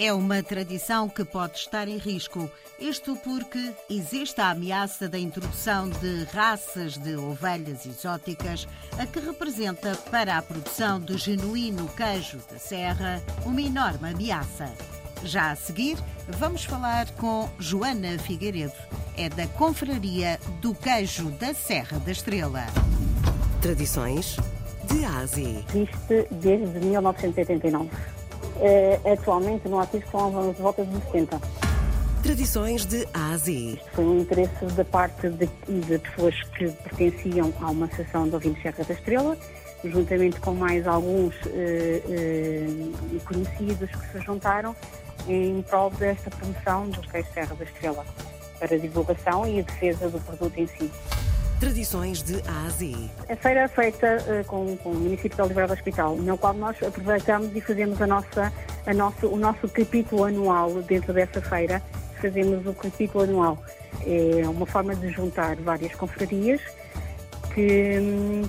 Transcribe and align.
É 0.00 0.12
uma 0.12 0.44
tradição 0.44 1.08
que 1.08 1.24
pode 1.24 1.56
estar 1.56 1.88
em 1.88 1.96
risco. 1.96 2.48
Isto 2.78 3.16
porque 3.16 3.72
existe 3.90 4.40
a 4.40 4.50
ameaça 4.50 5.08
da 5.08 5.18
introdução 5.18 5.90
de 5.90 6.22
raças 6.32 6.96
de 6.96 7.16
ovelhas 7.16 7.84
exóticas, 7.84 8.68
a 8.96 9.04
que 9.04 9.18
representa 9.18 9.96
para 10.08 10.38
a 10.38 10.42
produção 10.42 11.00
do 11.00 11.18
genuíno 11.18 11.88
queijo 11.96 12.38
da 12.48 12.60
serra 12.60 13.20
uma 13.44 13.60
enorme 13.60 14.10
ameaça. 14.10 14.72
Já 15.24 15.50
a 15.50 15.56
seguir, 15.56 15.98
vamos 16.28 16.62
falar 16.62 17.10
com 17.16 17.50
Joana 17.58 18.16
Figueiredo. 18.20 18.72
É 19.16 19.28
da 19.28 19.48
Confraria 19.48 20.38
do 20.60 20.76
Queijo 20.76 21.28
da 21.32 21.52
Serra 21.52 21.98
da 21.98 22.12
Estrela. 22.12 22.66
Tradições 23.60 24.36
de 24.84 25.04
Ásia. 25.04 25.64
Existe 25.74 26.28
desde 26.30 26.78
1989. 26.78 28.17
Uh, 28.58 29.12
atualmente 29.12 29.68
no 29.68 29.78
ativo 29.78 30.04
são 30.10 30.50
as 30.50 30.58
voltas 30.58 30.88
de 30.88 31.00
70. 31.12 31.40
Tradições 32.22 32.84
de 32.84 33.06
Ásia. 33.14 33.78
Foi 33.94 34.04
um 34.04 34.18
interesse 34.18 34.64
da 34.66 34.84
parte 34.84 35.28
de, 35.30 35.46
de, 35.46 35.98
pessoas 35.98 36.34
que 36.56 36.68
pertenciam 36.68 37.52
a 37.60 37.70
uma 37.70 37.86
associação 37.86 38.28
de 38.28 38.34
ouvintes 38.34 38.60
Serra 38.60 38.84
da 38.84 38.94
Estrela, 38.94 39.38
juntamente 39.84 40.40
com 40.40 40.54
mais 40.54 40.86
alguns 40.88 41.34
uh, 41.46 41.48
uh, 42.08 43.20
conhecidos 43.24 43.90
que 43.90 44.12
se 44.12 44.20
juntaram 44.24 44.74
em 45.28 45.62
prol 45.62 45.90
desta 45.90 46.28
promoção 46.30 46.88
do 46.88 47.00
queijo 47.02 47.28
Serra 47.32 47.54
da 47.54 47.64
Estrela, 47.64 48.04
para 48.58 48.74
a 48.74 48.78
divulgação 48.78 49.46
e 49.46 49.60
a 49.60 49.62
defesa 49.62 50.08
do 50.08 50.18
produto 50.20 50.58
em 50.58 50.66
si. 50.66 50.90
Tradições 51.60 52.22
de 52.22 52.40
Ásia. 52.66 52.96
A 53.28 53.34
feira 53.34 53.62
é 53.62 53.68
feita 53.68 54.18
uh, 54.22 54.44
com, 54.46 54.76
com, 54.76 54.90
o 54.90 54.94
município 54.94 55.34
de 55.34 55.42
Oliveira 55.42 55.66
do 55.66 55.74
Hospital, 55.74 56.14
no 56.14 56.38
qual 56.38 56.54
nós 56.54 56.80
aproveitamos 56.80 57.54
e 57.54 57.60
fazemos 57.60 58.00
a 58.00 58.06
nossa, 58.06 58.52
a 58.86 58.94
nosso, 58.94 59.26
o 59.26 59.36
nosso 59.36 59.68
capítulo 59.68 60.24
anual 60.24 60.74
dentro 60.82 61.12
dessa 61.12 61.42
feira. 61.42 61.82
Fazemos 62.20 62.64
o 62.64 62.72
capítulo 62.72 63.24
anual. 63.24 63.58
É 64.06 64.48
uma 64.48 64.66
forma 64.66 64.94
de 64.94 65.08
juntar 65.10 65.56
várias 65.56 65.92
confrarias 65.96 66.60
que, 67.52 67.98
hum, 67.98 68.42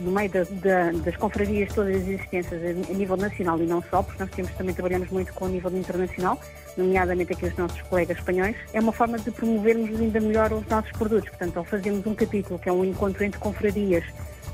no 0.00 0.10
meio 0.10 0.30
da, 0.30 0.44
da, 0.44 0.92
das 0.92 1.16
confrarias 1.16 1.72
todas 1.74 1.96
as 1.96 2.08
existências 2.08 2.60
a, 2.62 2.92
nível 2.92 3.16
nacional 3.16 3.60
e 3.60 3.66
não 3.66 3.82
só, 3.90 4.02
porque 4.02 4.22
nós 4.22 4.30
temos, 4.30 4.52
também 4.52 4.74
trabalhamos 4.74 5.08
muito 5.10 5.32
com 5.34 5.46
o 5.46 5.48
nível 5.48 5.70
internacional, 5.76 6.40
nomeadamente 6.76 7.32
aqui 7.32 7.46
os 7.46 7.56
nossos 7.56 7.80
colegas 7.82 8.18
espanhóis, 8.18 8.56
é 8.72 8.80
uma 8.80 8.92
forma 8.92 9.18
de 9.18 9.30
promovermos 9.30 10.00
ainda 10.00 10.20
melhor 10.20 10.52
os 10.52 10.66
nossos 10.66 10.92
produtos. 10.92 11.28
Portanto, 11.30 11.56
ao 11.56 11.64
fazermos 11.64 12.06
um 12.06 12.14
capítulo 12.14 12.58
que 12.58 12.68
é 12.68 12.72
um 12.72 12.84
encontro 12.84 13.24
entre 13.24 13.38
confrarias 13.40 14.04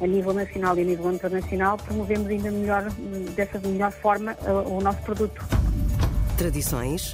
a 0.00 0.06
nível 0.06 0.32
nacional 0.32 0.76
e 0.76 0.82
a 0.82 0.84
nível 0.84 1.12
internacional, 1.12 1.76
promovemos 1.76 2.28
ainda 2.28 2.50
melhor, 2.50 2.90
dessa 3.36 3.58
melhor 3.60 3.92
forma, 3.92 4.36
o 4.66 4.80
nosso 4.80 5.00
produto. 5.02 5.44
Tradições 6.36 7.12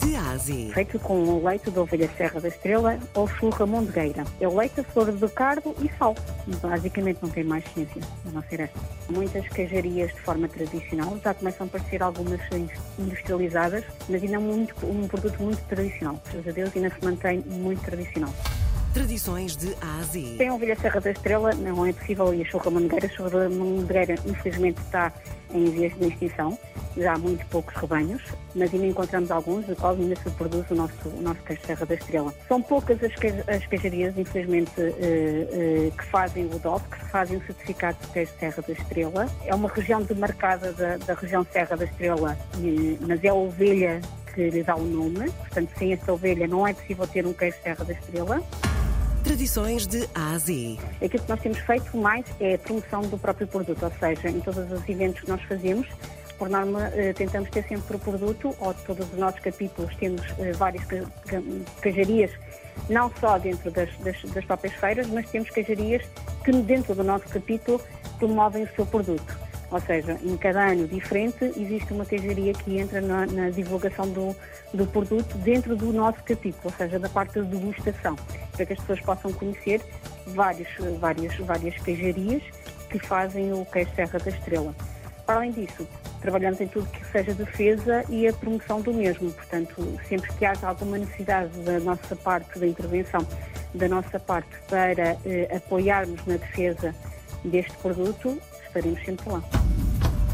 de 0.00 0.16
Ásia. 0.16 0.74
Feito 0.74 0.98
com 0.98 1.22
o 1.22 1.44
leite 1.44 1.70
da 1.70 1.82
ovelha 1.82 2.10
Serra 2.16 2.40
da 2.40 2.48
Estrela 2.48 2.98
ou 3.14 3.28
churra 3.28 3.66
mondegueira. 3.66 4.24
É 4.40 4.48
o 4.48 4.56
leite, 4.56 4.80
a 4.80 4.84
flor 4.84 5.12
de 5.12 5.28
cardo 5.28 5.74
e 5.80 5.90
sal. 5.98 6.14
Basicamente 6.62 7.18
não 7.22 7.30
tem 7.30 7.44
mais 7.44 7.64
ciência, 7.72 8.00
a 8.26 8.30
não 8.30 8.42
ser 8.42 8.60
esta. 8.60 8.78
Muitas 9.08 9.46
queijarias 9.48 10.12
de 10.12 10.20
forma 10.22 10.48
tradicional, 10.48 11.18
já 11.22 11.34
começam 11.34 11.66
a 11.66 11.68
aparecer 11.68 12.02
algumas 12.02 12.40
industrializadas, 12.98 13.84
mas 14.08 14.22
ainda 14.22 14.36
é 14.36 14.38
muito, 14.38 14.74
um 14.86 15.06
produto 15.06 15.42
muito 15.42 15.62
tradicional. 15.66 16.20
Graças 16.24 16.48
a 16.48 16.52
Deus 16.52 16.70
ainda 16.74 16.90
se 16.90 17.04
mantém 17.04 17.44
muito 17.46 17.82
tradicional. 17.82 18.32
Tradições 18.92 19.56
de 19.56 19.72
Ásia. 20.00 20.36
Sem 20.36 20.48
a 20.48 20.54
ovelha 20.54 20.76
Serra 20.76 21.00
da 21.00 21.12
Estrela 21.12 21.54
não 21.54 21.86
é 21.86 21.92
possível 21.92 22.34
e 22.34 22.42
a 22.42 22.44
churra 22.44 22.72
mangueira. 22.72 23.06
A 23.06 23.08
churra 23.08 23.48
mangueira, 23.48 24.14
infelizmente, 24.26 24.80
está 24.80 25.12
em 25.54 25.70
vias 25.70 25.96
de 25.96 26.08
extinção. 26.08 26.58
Já 26.96 27.14
há 27.14 27.18
muito 27.18 27.46
poucos 27.46 27.72
rebanhos, 27.76 28.20
mas 28.52 28.74
ainda 28.74 28.86
encontramos 28.86 29.30
alguns, 29.30 29.64
de 29.64 29.76
qual 29.76 29.92
ainda 29.92 30.16
se 30.16 30.28
produz 30.30 30.68
o 30.72 30.74
nosso, 30.74 31.08
o 31.08 31.22
nosso 31.22 31.40
queijo 31.42 31.62
Serra 31.64 31.86
da 31.86 31.94
Estrela. 31.94 32.34
São 32.48 32.60
poucas 32.60 33.00
as, 33.04 33.14
queijo, 33.14 33.44
as 33.46 33.64
queijarias, 33.64 34.18
infelizmente, 34.18 34.72
uh, 34.80 34.82
uh, 34.82 35.90
que 35.96 36.04
fazem 36.06 36.46
o 36.46 36.58
DOP, 36.58 36.82
que 36.90 37.04
fazem 37.10 37.36
o 37.36 37.46
certificado 37.46 37.96
de 38.00 38.08
queijo 38.08 38.32
Serra 38.40 38.62
da 38.66 38.72
Estrela. 38.72 39.26
É 39.46 39.54
uma 39.54 39.68
região 39.68 40.02
demarcada 40.02 40.72
da, 40.72 40.96
da 40.96 41.14
região 41.14 41.46
Serra 41.52 41.76
da 41.76 41.84
Estrela, 41.84 42.36
mas 43.06 43.22
é 43.22 43.28
a 43.28 43.34
ovelha 43.34 44.00
que 44.34 44.50
lhe 44.50 44.64
dá 44.64 44.74
o 44.74 44.82
nome. 44.82 45.30
Portanto, 45.30 45.70
sem 45.78 45.92
essa 45.92 46.12
ovelha 46.12 46.48
não 46.48 46.66
é 46.66 46.72
possível 46.72 47.06
ter 47.06 47.24
um 47.24 47.32
queijo 47.32 47.56
Serra 47.62 47.84
da 47.84 47.92
Estrela. 47.92 48.42
Tradições 49.24 49.86
de 49.86 50.08
Ásia. 50.14 50.78
Aquilo 50.96 51.22
que 51.22 51.28
nós 51.28 51.40
temos 51.40 51.58
feito 51.58 51.96
mais 51.96 52.24
é 52.40 52.54
a 52.54 52.58
promoção 52.58 53.02
do 53.02 53.18
próprio 53.18 53.46
produto, 53.46 53.82
ou 53.82 53.92
seja, 54.00 54.28
em 54.28 54.40
todos 54.40 54.70
os 54.70 54.88
eventos 54.88 55.20
que 55.20 55.28
nós 55.28 55.42
fazemos, 55.42 55.86
por 56.38 56.48
norma, 56.48 56.88
eh, 56.94 57.12
tentamos 57.12 57.50
ter 57.50 57.62
sempre 57.68 57.96
o 57.96 57.98
produto, 57.98 58.56
ou 58.58 58.72
todos 58.72 59.12
os 59.12 59.18
nossos 59.18 59.40
capítulos 59.40 59.94
temos 59.96 60.22
eh, 60.38 60.52
várias 60.52 60.82
queijarias, 61.82 62.30
não 62.88 63.12
só 63.20 63.38
dentro 63.38 63.70
das, 63.70 63.90
das, 63.98 64.22
das 64.22 64.44
próprias 64.46 64.74
feiras, 64.74 65.06
mas 65.08 65.28
temos 65.30 65.50
queijarias 65.50 66.02
que 66.42 66.52
dentro 66.52 66.94
do 66.94 67.04
nosso 67.04 67.28
capítulo 67.28 67.78
promovem 68.18 68.64
o 68.64 68.74
seu 68.74 68.86
produto. 68.86 69.49
Ou 69.70 69.80
seja, 69.80 70.18
em 70.22 70.36
cada 70.36 70.66
ano 70.66 70.88
diferente 70.88 71.44
existe 71.56 71.92
uma 71.92 72.04
queijaria 72.04 72.52
que 72.52 72.78
entra 72.78 73.00
na, 73.00 73.26
na, 73.26 73.50
divulgação 73.50 74.08
do, 74.08 74.34
do 74.74 74.86
produto 74.86 75.38
dentro 75.38 75.76
do 75.76 75.92
nosso 75.92 76.22
capítulo, 76.24 76.64
ou 76.64 76.72
seja, 76.72 76.98
da 76.98 77.08
parte 77.08 77.40
da 77.40 77.42
degustação, 77.42 78.16
para 78.52 78.66
que 78.66 78.72
as 78.72 78.80
pessoas 78.80 79.00
possam 79.00 79.32
conhecer 79.32 79.80
vários, 80.26 80.68
várias, 80.98 81.36
várias 81.36 81.76
queijarias 81.82 82.42
que 82.88 82.98
fazem 82.98 83.52
o 83.52 83.64
queijo 83.64 83.90
Serra 83.94 84.18
da 84.18 84.30
Estrela. 84.30 84.74
Para 85.24 85.36
além 85.36 85.52
disso, 85.52 85.86
trabalhamos 86.20 86.60
em 86.60 86.66
tudo 86.66 86.86
que 86.90 87.06
seja 87.06 87.32
defesa 87.32 88.04
e 88.08 88.26
a 88.26 88.32
promoção 88.32 88.80
do 88.80 88.92
mesmo. 88.92 89.30
Portanto, 89.30 90.00
sempre 90.08 90.32
que 90.34 90.44
haja 90.44 90.66
alguma 90.66 90.98
necessidade 90.98 91.56
da 91.60 91.78
nossa 91.78 92.16
parte, 92.16 92.58
da 92.58 92.66
intervenção 92.66 93.24
da 93.74 93.88
nossa 93.88 94.18
parte 94.18 94.50
para 94.68 95.16
eh, 95.24 95.48
apoiarmos 95.54 96.24
na 96.26 96.36
defesa 96.36 96.94
deste 97.44 97.72
produto, 97.78 98.40
estaremos 98.70 99.04
sempre 99.04 99.28
lá. 99.28 99.42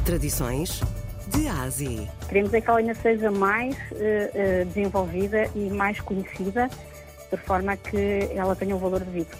Tradições 0.04 0.80
de 1.28 1.48
Ásia. 1.48 2.08
Queremos 2.28 2.54
é 2.54 2.60
que 2.60 2.70
ela 2.70 2.78
ainda 2.78 2.94
seja 2.94 3.30
mais 3.30 3.74
uh, 3.92 4.64
desenvolvida 4.66 5.50
e 5.54 5.70
mais 5.70 6.00
conhecida, 6.00 6.70
de 7.30 7.36
forma 7.38 7.72
a 7.72 7.76
que 7.76 8.30
ela 8.32 8.54
tenha 8.54 8.76
um 8.76 8.78
valor 8.78 9.00
devido. 9.00 9.36